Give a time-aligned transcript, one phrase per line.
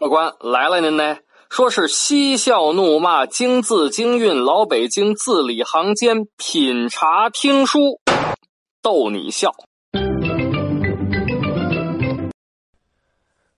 [0.00, 1.18] 客官来了，您呢？
[1.50, 8.00] 说是嬉笑怒骂，京字京韵，老北京字里行间，品茶听书，
[8.80, 9.52] 逗你笑。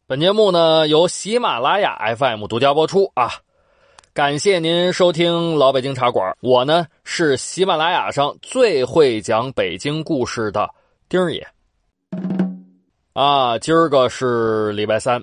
[0.08, 3.30] 本节目呢由喜马拉雅 FM 独家播出啊！
[4.12, 10.68] 感谢您收听老北京茶馆，我呢是喜马拉雅上最会讲北京故事的
[11.08, 11.46] 丁儿爷
[13.12, 13.56] 啊！
[13.60, 15.22] 今儿个是礼拜三。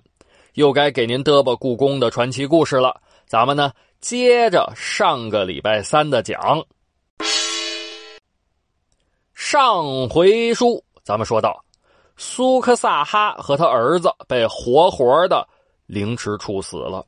[0.54, 3.72] 又该给您嘚啵故宫的传奇故事了，咱们呢
[4.02, 6.66] 接着上个礼拜三的讲。
[9.34, 11.64] 上回书咱们说到，
[12.18, 15.48] 苏克萨哈和他儿子被活活的
[15.86, 17.06] 凌迟处死了，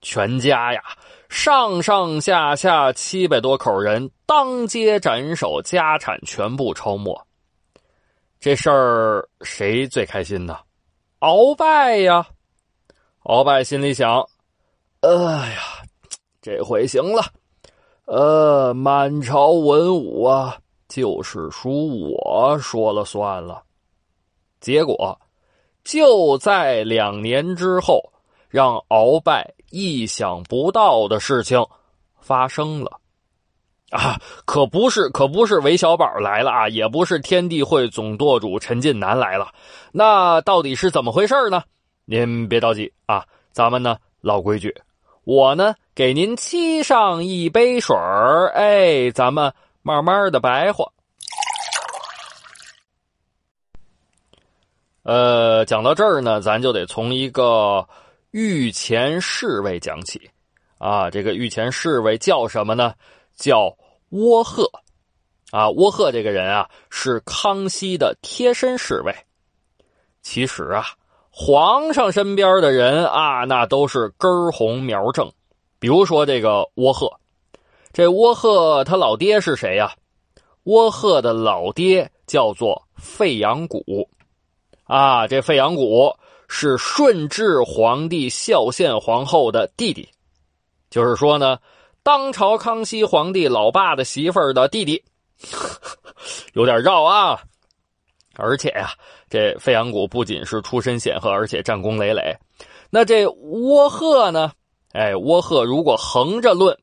[0.00, 0.82] 全家呀
[1.28, 7.18] 上上下下七百多口人当街斩首，家产全部抄没。
[8.40, 10.58] 这事儿谁最开心呢？
[11.20, 12.26] 鳌拜呀！
[13.28, 14.26] 鳌拜心里想
[15.04, 15.10] ：“哎
[15.52, 15.60] 呀，
[16.40, 17.22] 这回行了，
[18.06, 20.56] 呃，满朝文武啊，
[20.88, 23.62] 就是属我说了算了。”
[24.62, 25.20] 结果
[25.84, 28.00] 就在两年之后，
[28.48, 31.62] 让鳌拜意想不到的事情
[32.18, 32.98] 发生了
[33.90, 34.18] 啊！
[34.46, 39.48] 可不是，可不是韦小宝来了啊，也不是天地会总舵主陈近南来了，
[39.92, 41.62] 那到底是怎么回事呢？
[42.10, 44.74] 您别着急啊，咱们呢老规矩，
[45.24, 50.90] 我呢给您沏上一杯水儿，哎，咱们慢慢的白话。
[55.02, 57.86] 呃，讲到这儿呢，咱就得从一个
[58.30, 60.30] 御前侍卫讲起
[60.78, 61.10] 啊。
[61.10, 62.94] 这个御前侍卫叫什么呢？
[63.36, 63.76] 叫
[64.12, 64.64] 倭贺
[65.50, 65.66] 啊。
[65.66, 69.14] 倭贺这个人啊，是康熙的贴身侍卫。
[70.22, 70.86] 其实啊。
[71.40, 75.30] 皇上身边的人啊，那都是根红苗正。
[75.78, 77.12] 比如说这个倭贺，
[77.92, 79.92] 这倭贺他老爹是谁呀？
[80.64, 84.08] 倭贺的老爹叫做费扬古，
[84.82, 86.12] 啊，这费扬古
[86.48, 90.08] 是顺治皇帝孝献皇后的弟弟，
[90.90, 91.58] 就是说呢，
[92.02, 95.04] 当朝康熙皇帝老爸的媳妇儿的弟弟，
[96.54, 97.40] 有点绕啊。
[98.38, 98.90] 而且呀，
[99.28, 102.34] 这费扬古不仅是出身显赫，而且战功累累。
[102.88, 104.52] 那这倭贺呢？
[104.92, 106.78] 哎，倭贺如果横着论，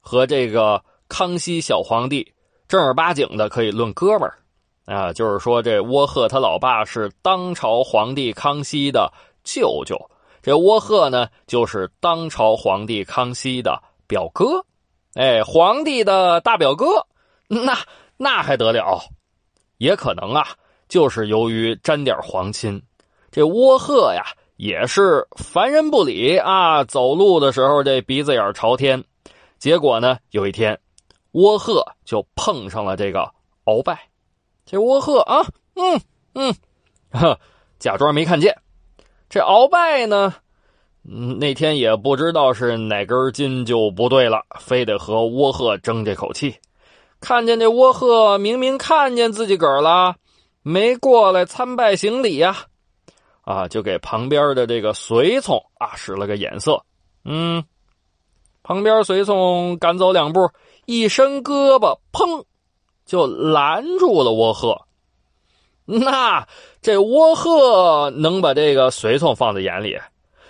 [0.00, 2.32] 和这个康熙小皇帝
[2.66, 4.38] 正儿八经的可以论哥们儿
[4.86, 5.12] 啊。
[5.12, 9.12] 就是说，这倭贺他老爸是当朝皇帝康熙的
[9.44, 9.96] 舅舅，
[10.42, 14.64] 这倭贺呢就是当朝皇帝康熙的表哥。
[15.14, 17.06] 哎，皇帝的大表哥，
[17.46, 17.78] 那
[18.16, 19.00] 那还得了？
[19.78, 20.48] 也可能啊。
[20.88, 22.82] 就是由于沾点皇亲，
[23.30, 24.24] 这倭贺呀
[24.56, 26.84] 也是凡人不理啊。
[26.84, 29.04] 走路的时候这鼻子眼朝天，
[29.58, 30.78] 结果呢有一天，
[31.32, 33.30] 倭贺就碰上了这个
[33.64, 34.08] 鳌拜。
[34.64, 36.00] 这倭贺啊，嗯
[36.34, 36.54] 嗯，
[37.10, 37.38] 哈
[37.78, 38.56] 假装没看见。
[39.28, 40.34] 这鳌拜呢，
[41.04, 46.56] 嗯，那天也不知道是哪根筋就不对了，非得和倭贺争这口气。
[47.20, 50.16] 看见这倭贺明明看见自己个儿了。
[50.68, 52.64] 没过来参拜行礼呀，
[53.42, 56.82] 啊，就给旁边的这个随从啊使了个眼色，
[57.24, 57.62] 嗯，
[58.64, 60.50] 旁边随从赶走两步，
[60.84, 62.42] 一伸胳膊，砰，
[63.04, 64.76] 就拦住了倭贺。
[65.84, 66.48] 那
[66.82, 69.96] 这倭贺能把这个随从放在眼里，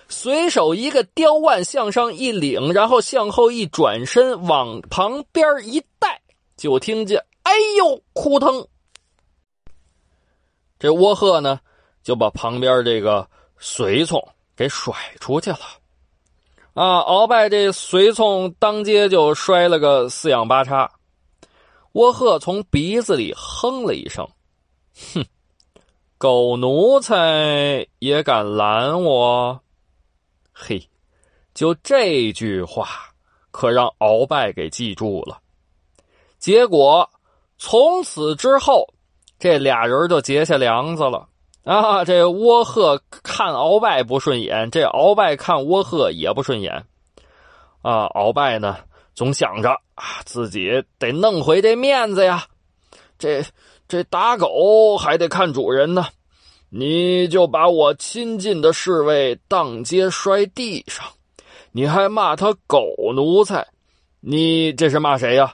[0.09, 6.23] 随手一个雕腕向上一领，然后向后一转身，往旁边一带，
[6.57, 8.67] 就听见“哎呦，扑腾”。
[10.79, 11.59] 这倭贺呢，
[12.03, 13.27] 就把旁边这个
[13.59, 14.23] 随从
[14.55, 15.61] 给甩出去了。
[16.75, 20.91] 啊，鳌拜这随从当街就摔了个四仰八叉。
[21.95, 24.29] 倭贺从鼻子里哼了一声
[25.15, 25.25] ：“哼，
[26.19, 29.59] 狗奴才也敢拦我？”
[30.53, 30.87] 嘿，
[31.55, 32.87] 就这句话
[33.51, 35.41] 可让鳌拜给记住了。
[36.39, 37.09] 结果
[37.57, 38.87] 从此之后。
[39.39, 41.29] 这俩人就结下梁子了
[41.65, 42.05] 啊！
[42.05, 46.87] 这倭贺看鳌拜不顺眼，这鳌拜看倭贺也不顺眼
[47.83, 48.07] 啊！
[48.15, 48.79] 鳌拜呢，
[49.15, 52.45] 总想着啊，自己得弄回这面子呀。
[53.19, 53.45] 这
[53.89, 56.07] 这打狗还得看主人呢，
[56.71, 61.05] 你就把我亲近的侍卫当街摔地上，
[61.73, 63.67] 你还骂他狗奴才，
[64.21, 65.53] 你这是骂谁呀？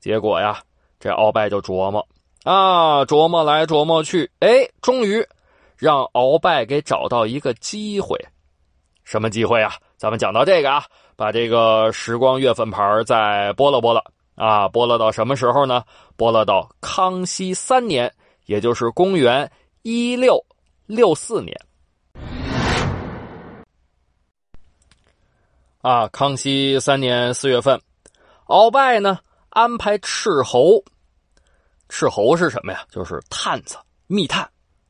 [0.00, 0.62] 结果呀，
[0.98, 2.06] 这鳌拜就琢磨。
[2.44, 5.24] 啊，琢磨来琢磨去，哎，终于
[5.76, 8.18] 让鳌拜给找到一个机会。
[9.04, 9.74] 什么机会啊？
[9.96, 10.84] 咱们讲到这个啊，
[11.14, 14.02] 把这个时光月份牌再拨了拨了
[14.34, 15.84] 啊，拨了到什么时候呢？
[16.16, 18.12] 拨了到康熙三年，
[18.46, 19.48] 也就是公元
[19.82, 20.44] 一六
[20.86, 21.56] 六四年。
[25.80, 27.80] 啊，康熙三年四月份，
[28.46, 30.82] 鳌拜呢安排斥候。
[31.92, 32.86] 斥候是什么呀？
[32.90, 34.48] 就是探子、密探。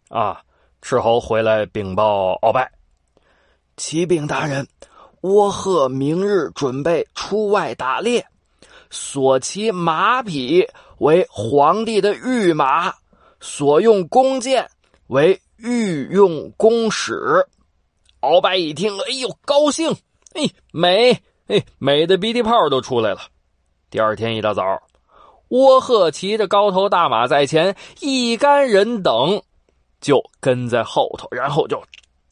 [0.09, 0.41] 啊，
[0.81, 2.71] 斥候回来禀报鳌拜
[3.77, 4.65] ：“启禀大人，
[5.21, 8.25] 倭贺明日准备出外打猎，
[8.89, 10.65] 所骑马匹
[10.99, 12.95] 为皇帝的御马，
[13.41, 14.71] 所用弓箭
[15.09, 17.45] 为御用弓矢。”
[18.23, 19.91] 鳌拜一听，哎呦，高兴，
[20.35, 23.23] 哎，美，哎，美的鼻涕泡都出来了。
[23.91, 24.63] 第二天一大早，
[25.53, 29.43] 倭贺骑着高头大马在前，一干人等。
[30.01, 31.77] 就跟在后头，然后就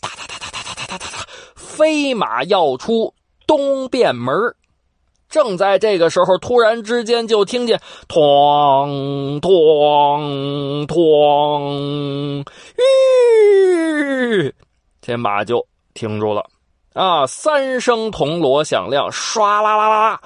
[0.00, 3.14] 哒哒哒哒哒哒哒哒哒哒，飞马要出
[3.46, 4.34] 东便门
[5.28, 7.78] 正在这个时候，突然之间就听见
[8.08, 12.42] “哐哐哐”，
[14.40, 14.52] 吁，
[15.00, 15.64] 这马就
[15.94, 16.44] 停住了。
[16.94, 20.20] 啊，三声铜锣响亮，唰啦啦啦。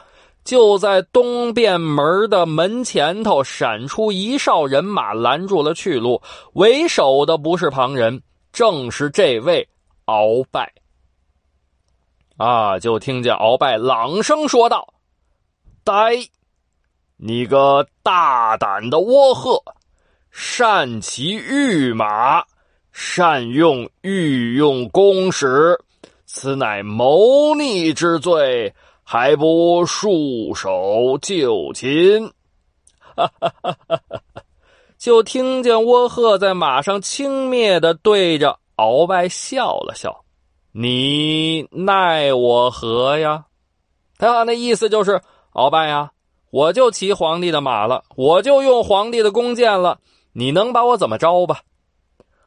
[0.44, 6.20] 就在东便门的门前头闪出一哨人马，拦住了去路。
[6.52, 9.66] 为首的不是旁人，正是这位
[10.06, 10.70] 鳌拜。
[12.36, 12.78] 啊！
[12.78, 14.92] 就听见鳌拜朗声说道
[15.82, 16.16] ：“呆，
[17.16, 19.62] 你个大胆的倭贺，
[20.30, 22.44] 善骑御马，
[22.92, 25.78] 善用御用弓矢，
[26.26, 28.74] 此乃谋逆之罪。”
[29.04, 32.32] 还不束手就擒！
[33.14, 34.42] 哈哈哈哈哈！
[34.98, 40.24] 就听见倭贺在马上轻蔑的对着鳌拜笑了笑
[40.72, 43.44] ：“你奈我何呀？”
[44.16, 45.20] 他那意思就是
[45.52, 46.12] ：“鳌拜呀，
[46.50, 50.00] 我就骑皇帝的马了，我就用皇帝的弓箭了，
[50.32, 51.60] 你能把我怎么着吧？”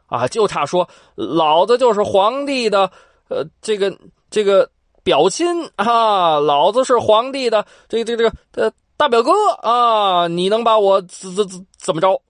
[0.08, 2.92] 啊，就差说老子就是皇帝的，
[3.30, 3.96] 呃，这个
[4.32, 4.72] 这个。
[5.08, 9.32] 表亲啊，老子是皇帝的这这这个大表哥
[9.62, 12.22] 啊，你能把我怎怎怎怎么着？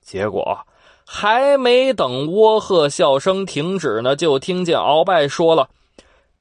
[0.00, 0.56] 结果
[1.04, 5.68] 还没等倭鹤笑声停止呢，就听见鳌拜说了：“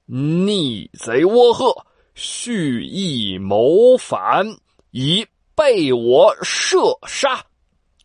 [0.06, 1.76] 逆贼倭鹤，
[2.14, 4.46] 蓄意谋反，
[4.92, 5.26] 已
[5.56, 7.44] 被我射杀。”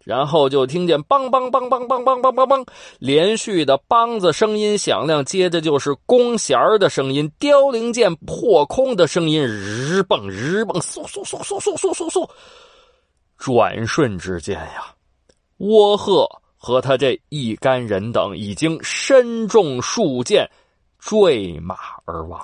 [0.07, 2.69] 然后就听见梆梆梆梆梆梆梆梆梆，
[3.01, 12.31] 连续的梆子声音响亮，接着就是弓弦儿的声音，凋零箭破空的声音，日蹦日蹦，嗖嗖嗖嗖嗖嗖嗖嗖。
[13.37, 14.95] 转瞬之间呀，
[15.59, 16.25] 倭贺
[16.57, 20.49] 和他这一干人等已经身中数箭，
[21.01, 21.75] 坠马
[22.05, 22.41] 而亡。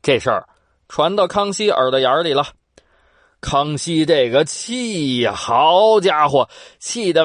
[0.00, 0.48] 这事儿
[0.88, 2.46] 传到康熙耳朵眼里了。
[3.40, 6.48] 康熙这个气呀，好家伙，
[6.78, 7.24] 气的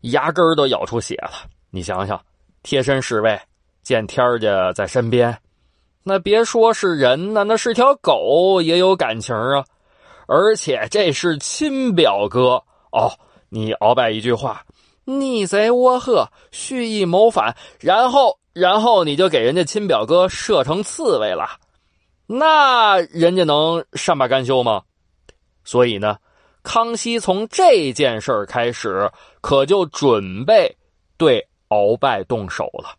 [0.00, 1.30] 牙根都咬出血了。
[1.70, 2.20] 你想想，
[2.62, 3.38] 贴身侍卫
[3.82, 5.36] 见天儿家在身边，
[6.02, 9.64] 那别说是人呢，那是条狗也有感情啊。
[10.26, 13.12] 而且这是亲表哥哦，
[13.50, 14.64] 你鳌拜一句话，
[15.04, 21.60] 逆贼倭贺，蓄意谋反，然后然后你就给人家亲表哥射成刺猬了，
[22.26, 24.82] 那人家能善罢甘休吗？
[25.64, 26.16] 所以呢，
[26.62, 30.76] 康熙从这件事儿开始，可就准备
[31.16, 32.94] 对鳌拜动手了。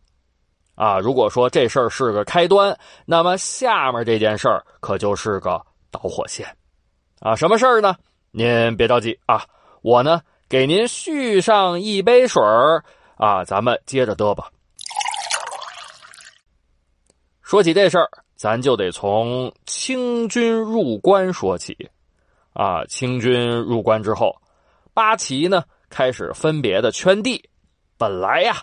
[0.75, 6.45] 啊，如果说这事儿是个开端，那么下面这件事儿可就是个导火线。
[7.21, 7.95] 啊，什么事儿呢？
[8.31, 9.45] 您别着急啊，
[9.81, 12.83] 我呢给您续上一杯水儿
[13.15, 14.51] 啊，咱们接着嘚吧。
[17.41, 21.89] 说起这事儿，咱就得从清军入关说起。
[22.55, 24.33] 啊，清军入关之后，
[24.93, 27.49] 八旗呢开始分别的圈地。
[27.97, 28.55] 本来呀，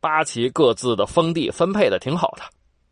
[0.00, 2.42] 八旗各自的封地分配的挺好的。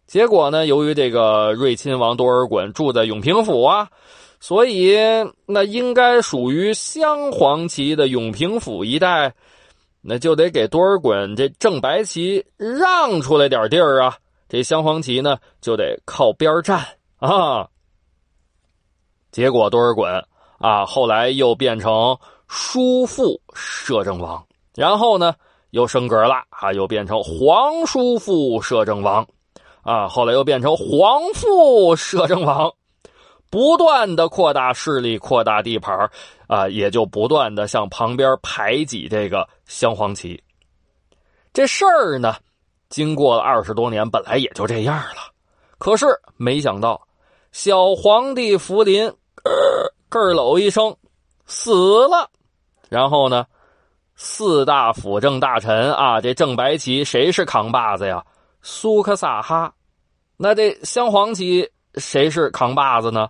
[0.07, 3.91] 结果呢，由于这个瑞亲王多尔衮住在永平府啊，
[4.39, 4.97] 所以
[5.47, 9.35] 那应该属于镶黄旗的永平府一带，
[10.03, 14.19] 那就得给多尔衮这正白旗让出来点地儿啊。
[14.49, 17.67] 这镶黄旗呢，就得靠边站啊。
[19.33, 20.23] 结果多尔衮。
[20.59, 22.19] 啊，后来又变成
[22.49, 25.35] 叔父摄政王，然后呢
[25.71, 29.27] 又升格了啊，又变成皇叔父摄政王，
[29.83, 32.73] 啊，后来又变成皇父摄政王，
[33.51, 36.11] 不断的扩大势力，扩大地盘
[36.47, 40.43] 啊，也就不断的向旁边排挤这个镶黄旗。
[41.53, 42.37] 这事儿呢，
[42.89, 45.33] 经过了二十多年，本来也就这样了。
[45.79, 46.07] 可是
[46.37, 47.01] 没想到，
[47.53, 49.13] 小皇帝福临
[50.15, 50.97] 咯儿喽一声
[51.45, 52.31] 死了。
[52.89, 53.47] 然后呢，
[54.15, 58.25] 四大辅政大臣啊，这正白旗谁是扛把子呀？
[58.63, 59.73] 苏克萨哈。
[60.37, 63.29] 那这镶黄旗谁是扛把子呢？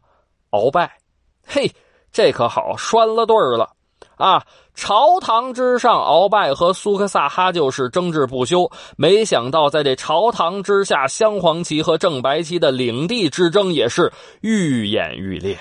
[0.50, 0.98] 鳌拜。
[1.46, 1.72] 嘿，
[2.12, 3.70] 这可好，拴了对儿了
[4.16, 4.44] 啊！
[4.74, 8.70] 朝堂之上，鳌拜和苏克萨哈就是争执不休。
[8.96, 15.58] 没想到，在这朝堂之下，镶黄旗和正白旗的领地之争也是愈演愈烈，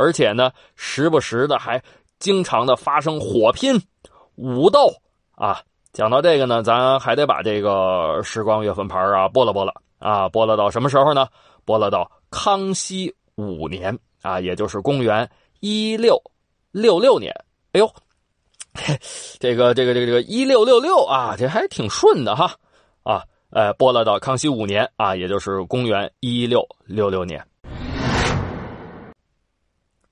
[0.00, 1.82] 而且呢，时不时的还
[2.18, 3.80] 经常的发生火拼、
[4.36, 4.90] 武斗
[5.34, 5.60] 啊。
[5.92, 11.28] 讲到这个呢，咱还得把这个时光月份牌啊拨了拨了啊，拨了到什么时候呢？
[11.64, 15.28] 拨了到康熙五年啊，也就是公元
[15.60, 16.16] 一六
[16.70, 17.34] 六六年。
[17.72, 17.92] 哎呦！
[19.40, 22.54] 这个这个这个这个一六六六啊，这还挺顺的哈
[23.02, 27.44] 啊，呃，拨了到康熙五年啊，也就是公元一六六六年。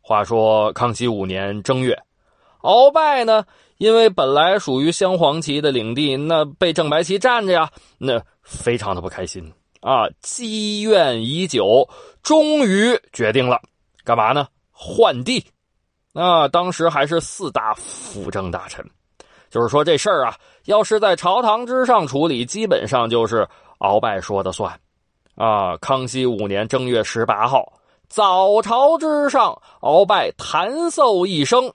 [0.09, 2.03] 话说康熙五年正月，
[2.63, 3.45] 鳌拜呢，
[3.77, 11.87] 因为本来属于镶黄旗的领地，那被正白旗占着呀，那非常的不开心啊，积怨已久，
[12.23, 13.61] 终于决定了
[14.03, 14.49] 干嘛呢？
[14.71, 15.45] 换地。
[16.15, 18.83] 那当时还是四大辅政大臣，
[19.51, 20.35] 就是说这事儿啊，
[20.65, 23.47] 要是在朝堂之上处理，基本上就是
[23.81, 24.73] 鳌拜说的算。
[25.35, 27.71] 啊，康熙五年正月十八号
[28.09, 31.73] 早朝之上，鳌拜弹奏一声：“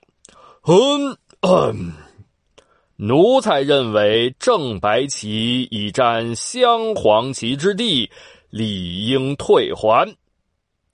[0.66, 1.92] 嗯嗯，
[2.96, 8.10] 奴才认为正白旗已占镶黄旗之地，
[8.50, 10.16] 理应退还。”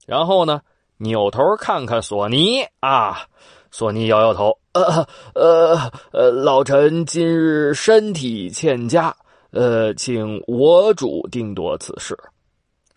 [0.06, 0.60] 然后呢？
[1.02, 3.22] 扭头看看索尼啊，
[3.70, 9.16] 索尼摇摇头，呃呃呃，老臣今日身体欠佳，
[9.50, 12.14] 呃，请我主定夺此事。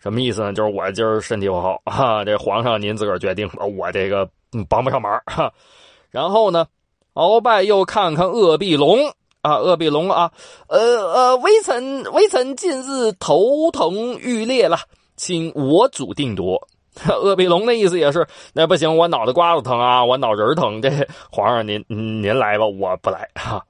[0.04, 0.52] 什么意思呢？
[0.52, 4.28] 就是我今儿身体不好 啊，这皇上您自个儿决定，我这个
[4.68, 5.50] 帮不上忙哈。
[6.10, 6.66] 然后呢，
[7.14, 8.98] 鳌拜又看看鄂必龙
[9.40, 10.30] 啊，鄂必龙啊，
[10.68, 10.78] 呃
[11.10, 14.76] 呃，微臣微臣近日头疼欲裂了，
[15.16, 16.68] 请我主定夺。
[17.08, 20.82] 鄂必龙的意思也是，那不行，我脑袋瓜子疼啊，我脑仁疼。
[20.82, 20.90] 这
[21.30, 23.64] 皇上您您来吧，我不来哈。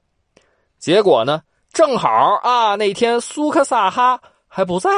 [0.79, 2.09] 结果呢，正好
[2.43, 4.89] 啊，那天苏克萨哈还不在，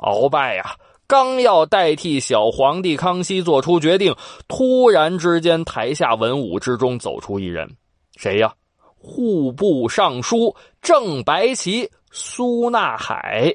[0.00, 0.76] 鳌拜呀，
[1.06, 4.14] 刚要代替小皇帝康熙做出决定，
[4.48, 7.76] 突然之间，台下文武之中走出一人，
[8.16, 8.54] 谁呀？
[8.96, 13.54] 户部尚书正白旗苏纳海。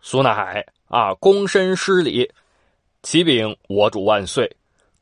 [0.00, 0.64] 苏纳海。
[0.88, 1.12] 啊！
[1.16, 2.32] 躬身施礼，
[3.02, 4.50] 启禀我主万岁。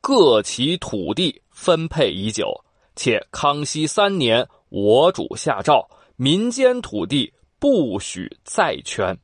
[0.01, 2.53] 各旗土地分配已久，
[2.93, 9.17] 且康熙三年，我主下诏，民间土地不许再圈。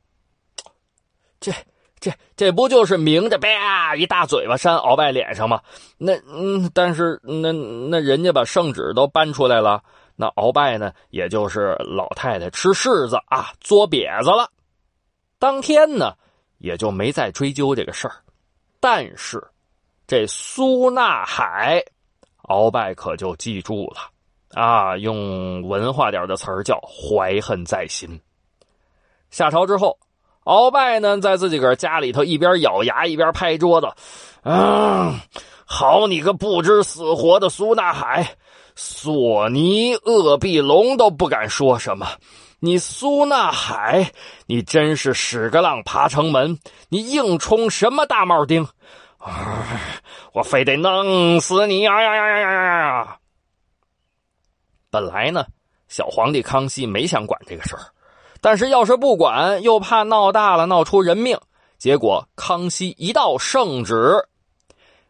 [1.40, 1.52] 这、
[2.00, 5.60] 这、这不就是明着啪一大嘴巴扇鳌拜脸上吗？
[5.98, 9.82] 那嗯，但是那那人家把圣旨都搬出来了，
[10.16, 14.50] 那鳌拜呢，也就是老太太吃柿子啊，作瘪子了。
[15.38, 16.14] 当天呢。
[16.58, 18.14] 也就没再追究这个事儿，
[18.80, 19.42] 但是
[20.06, 21.84] 这苏纳海，
[22.44, 24.00] 鳌拜可就记住了
[24.54, 24.96] 啊！
[24.96, 28.20] 用文化点的词儿叫怀恨在心。
[29.30, 29.98] 下朝之后，
[30.44, 33.88] 鳌拜呢在自己个家里头一边咬牙一边拍桌子
[34.48, 35.20] ：“啊，
[35.64, 38.36] 好你个不知死活的苏纳海，
[38.76, 42.06] 索尼、鄂必龙都不敢说什么。”
[42.60, 44.10] 你苏纳海，
[44.46, 46.58] 你真是屎个浪爬城门！
[46.88, 48.66] 你硬冲什么大帽钉？
[49.18, 49.66] 啊
[50.32, 51.82] 我非得弄死你！
[51.82, 53.16] 呀呀呀呀呀呀！
[54.94, 55.44] 本来呢，
[55.88, 57.82] 小皇帝康熙没想管这个事儿，
[58.40, 61.36] 但是要是不管，又怕闹大了闹出人命。
[61.78, 64.24] 结果康熙一道圣旨，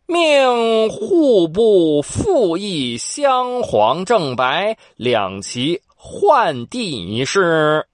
[0.07, 5.83] 命户部复议镶黄正白两旗。
[5.95, 7.87] 换地一事，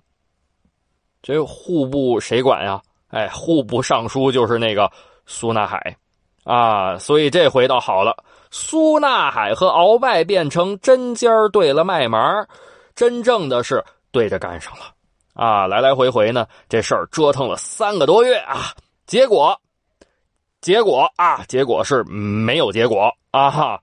[1.22, 2.80] 这户部谁管呀？
[3.08, 4.92] 哎，户部尚书就是那个
[5.26, 5.96] 苏纳海
[6.44, 8.16] 啊，所以这回倒好了，
[8.50, 12.46] 苏纳海和鳌拜变成针尖对了麦芒，
[12.94, 14.92] 真正的是对着干上了
[15.34, 15.66] 啊！
[15.66, 18.74] 来来回回呢，这事儿折腾了三个多月啊，
[19.06, 19.60] 结果，
[20.60, 23.82] 结果啊，结果是没有结果啊，哈，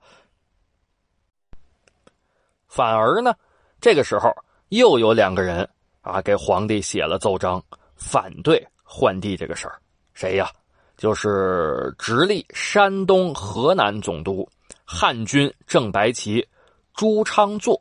[2.66, 3.34] 反而呢。
[3.80, 4.30] 这个时候，
[4.68, 5.68] 又有两个人
[6.02, 7.62] 啊，给皇帝写了奏章，
[7.94, 9.78] 反对换地这个事儿。
[10.12, 10.50] 谁呀？
[10.96, 14.48] 就是直隶山东、河南总督、
[14.90, 16.48] 汉军正白旗
[16.94, 17.78] 朱昌作，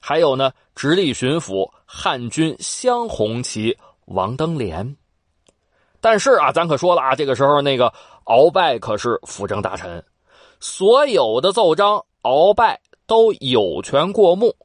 [0.00, 3.76] 还有呢，直隶巡抚汉军镶红旗
[4.06, 4.96] 王登联。
[6.00, 7.92] 但是啊，咱可说了啊，这个时候那个
[8.24, 10.02] 鳌拜可是辅政大臣，
[10.58, 14.56] 所有的奏章鳌拜都有权过目。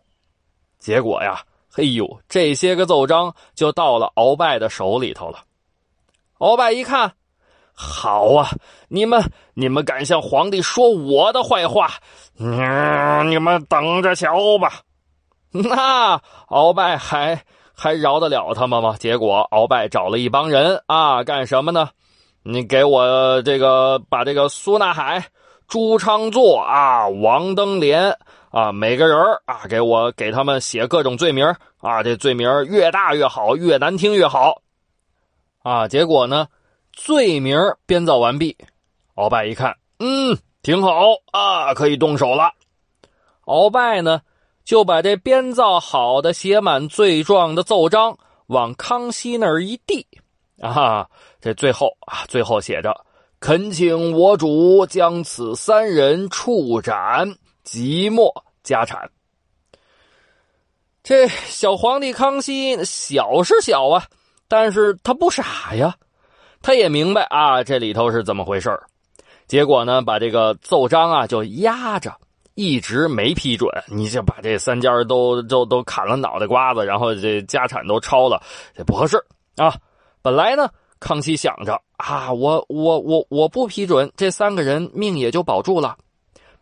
[0.80, 5.44] 结果呀，嘿呦，这些个奏章就到了鳌拜的手里头了。
[6.38, 7.14] 鳌拜一看，
[7.74, 8.50] 好啊，
[8.88, 9.22] 你们
[9.54, 11.90] 你们敢向皇帝说我的坏话？
[12.40, 14.82] 嗯，你们等着瞧吧。
[15.52, 16.18] 那
[16.50, 17.44] 鳌拜还
[17.76, 18.96] 还饶得了他们吗？
[19.00, 21.90] 结果鳌拜找了一帮人啊，干什么呢？
[22.44, 25.26] 你给我这个把这个苏纳海、
[25.68, 28.18] 朱昌作啊、王登联
[28.52, 31.46] 啊，每个人啊，给我给他们写各种罪名
[31.82, 34.62] 啊，这罪名越大越好，越难听越好
[35.62, 35.88] 啊。
[35.88, 36.48] 结果呢，
[36.94, 38.58] 罪名编造完毕，
[39.16, 40.90] 鳌拜一看，嗯，挺好
[41.32, 42.54] 啊，可以动手了。
[43.46, 44.22] 鳌拜呢？
[44.64, 50.08] 就把这编造好的、写满罪状的奏章往康熙那儿一递，
[50.62, 51.10] 啊，
[51.42, 52.96] 这最后啊，最后写着
[53.42, 57.36] ：“恳请我主将此三人处斩，
[57.66, 58.34] 即没
[58.64, 59.12] 家产。”
[61.04, 64.08] 这小皇帝康熙小是小啊，
[64.48, 65.94] 但是他不傻呀，
[66.64, 68.76] 他也明白啊，这里头是怎么回事
[69.46, 72.12] 结果呢，把这个奏章啊就压着。
[72.56, 78.40] 一直没批准，你就把这三家都都都砍了脑袋瓜子，然后这家产都抄了，
[78.76, 79.18] 这不合适
[79.58, 79.74] 啊！
[80.22, 85.98] 本来呢，康熙想着啊，我我我我不批准，这三个人命也就保住了。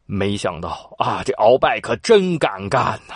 [0.06, 3.16] 没想到啊，这鳌拜可真敢干呐！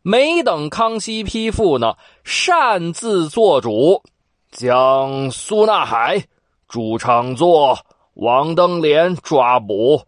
[0.00, 1.92] 没等康熙批复呢，
[2.24, 4.02] 擅自做主，
[4.50, 6.24] 将苏纳海、
[6.68, 7.78] 朱昌作、
[8.14, 10.02] 王登联抓捕。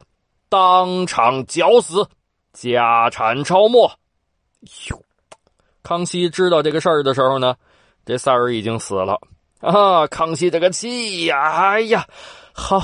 [0.48, 2.06] 当场绞死，
[2.52, 3.90] 家产抄没。
[4.90, 5.02] 哟，
[5.82, 7.56] 康熙知道这个事儿的时候呢，
[8.04, 9.18] 这仨人已经死了
[9.60, 10.06] 啊！
[10.08, 12.06] 康熙这个气呀，哎呀，
[12.52, 12.80] 好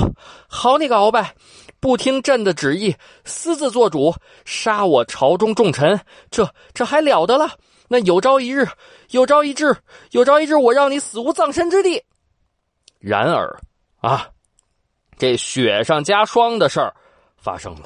[0.49, 1.35] 好你个鳌拜，
[1.79, 7.51] 不听朕的旨意，私自做主杀我朝中重臣，这这还了得了？
[7.89, 8.67] 那有朝一日，
[9.11, 9.77] 有朝一日，
[10.11, 12.05] 有朝一日，我让你死无葬身之地。
[12.99, 13.59] 然而
[14.01, 14.29] 啊，
[15.17, 16.95] 这雪上加霜的事儿。
[17.41, 17.85] 发生了，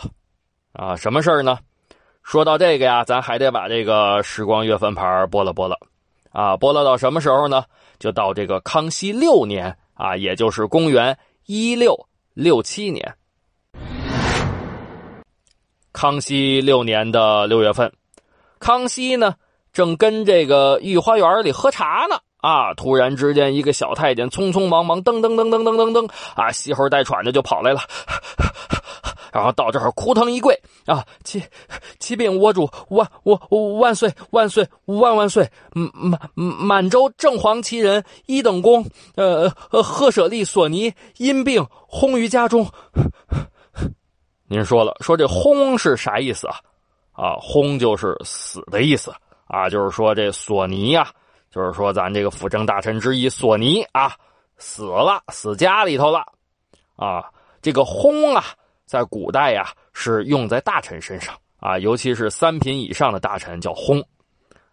[0.73, 1.59] 啊，什么事儿呢？
[2.23, 5.77] 说到这个呀，咱还得把这个时光月份牌拨了拨了，
[6.31, 7.62] 啊，拨了到什么时候呢？
[7.99, 11.95] 就到这个康熙六年啊，也就是公元一六
[12.33, 13.15] 六七年。
[15.93, 17.93] 康熙六年的六月份，
[18.59, 19.35] 康熙呢
[19.72, 22.16] 正跟这个御花园里喝茶呢。
[22.42, 22.74] 啊！
[22.74, 27.80] 突然之间，一个小太监匆匆忙忙，噔噔噔噔噔噔噔，啊，吸喉带喘的就跑来了，
[29.32, 30.52] 然后到这儿扑腾一跪，
[30.87, 31.40] 啊，启
[32.00, 33.38] 启禀我主，万我
[33.78, 35.48] 万岁万岁万万岁！
[35.72, 42.68] 满满满洲正黄旗人一等功，呃，赫舍利索尼因病薨于家中。
[44.48, 46.56] 您说了，说这薨是啥意思啊？
[47.12, 49.14] 啊，薨就是死的意思
[49.53, 51.07] 啊，就是说这索尼呀。
[51.53, 54.17] 就是说，咱这个辅政大臣之一索尼啊，
[54.57, 56.25] 死了，死家里头了，
[56.97, 57.29] 啊，
[57.61, 58.43] 这个薨啊，
[58.87, 64.03] 在古代呀是用在大臣身上啊，尤其是三品以上的大臣叫薨，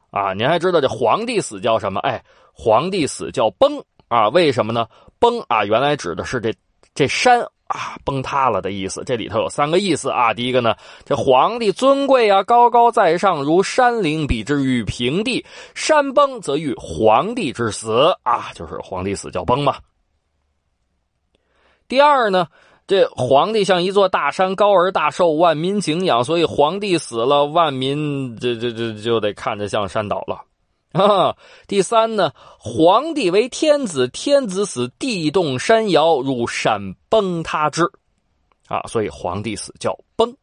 [0.09, 1.99] 啊，您还知道这皇帝死叫什么？
[1.99, 4.87] 哎，皇帝死叫崩啊，为什么呢？
[5.19, 6.53] 崩啊，原来指的是这
[6.95, 7.45] 这山。
[7.69, 9.03] 啊，崩塌了的意思。
[9.05, 10.33] 这里头有三个意思啊。
[10.33, 15.45] 第一个呢，这皇帝尊贵啊，高高在上，如山陵，比之于平地。
[15.75, 19.77] 山崩则遇皇帝之死啊，就是皇帝死叫崩嘛。
[21.87, 22.47] 第二呢，
[22.87, 30.41] 这皇帝像一座大山，高而大，受万民敬仰，所以皇帝死了，万民这这这就得看着像山倒了。
[30.91, 31.35] 啊，
[31.67, 37.83] 第三呢，皇帝为天子，天子死，地动山摇，如山崩塌之，
[38.67, 40.35] 啊，所以皇帝死叫崩。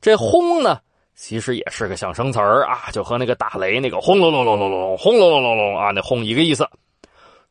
[0.00, 0.80] 这轰呢，
[1.14, 6.68] 其实也是个象声词儿啊，就和那个打雷那个轰隆隆隆隆隆轰隆隆隆隆啊，那轰一个意思。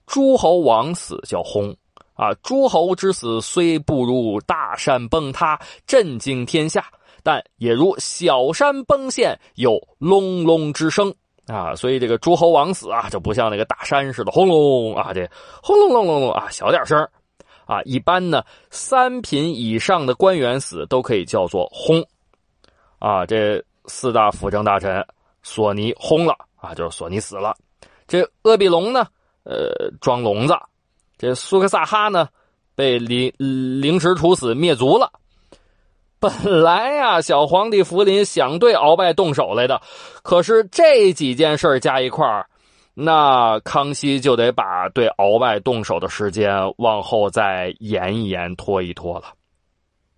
[0.05, 1.73] 诸侯王死叫轰
[2.15, 6.91] 啊，诸侯之死虽不如大山崩塌震惊天下，
[7.23, 11.15] 但也如小山崩陷有隆隆之声。
[11.51, 15.29] 啊，所以这个诸侯王死啊，就不像那个大山似的轰隆啊，这
[15.61, 16.97] 轰隆隆隆隆啊，小点声
[17.65, 17.81] 啊。
[17.83, 22.01] 一般呢，三品以上的官员死都可以叫做轰
[22.99, 23.25] 啊。
[23.25, 25.05] 这四大辅政大臣，
[25.43, 27.53] 索尼轰了啊，就是索尼死了。
[28.07, 29.05] 这鄂必隆呢，
[29.43, 30.53] 呃，装聋子。
[31.17, 32.29] 这苏克萨哈呢，
[32.75, 35.11] 被凌凌迟处死灭族了。
[36.21, 39.81] 本来呀，小皇帝福临想对鳌拜动手来的，
[40.21, 42.45] 可是这几件事加一块，
[42.93, 49.33] 那康熙就得把对鳌拜动手的时间往后再延一延、拖一拖了。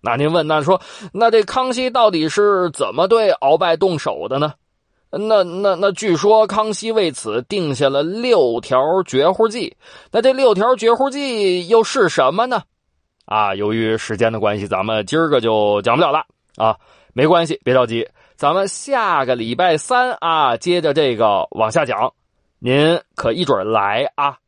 [0.02, 0.78] 那您问，那说，
[1.14, 4.52] 那这康熙到底是怎么对鳌拜动手的呢？
[5.10, 9.74] 那那那，据说康熙为此定下了六条绝户计。
[10.12, 12.64] 那这六条绝户计又是什么呢？
[13.24, 16.24] 啊，由于时间的关系，咱们今儿个就讲不了了
[16.56, 16.76] 啊。
[17.12, 22.12] 没关系，别着急，咱们下个礼拜三啊，接着这个往下讲，
[22.58, 24.38] 您可一准来啊。